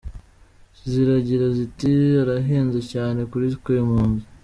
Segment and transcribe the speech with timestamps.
[0.89, 1.93] Ziragira ziti:
[2.23, 4.25] “Arahenze cyane kuri twe impunzi.